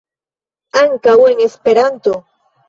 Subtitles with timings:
[0.81, 2.17] Ankaŭ en Esperanto.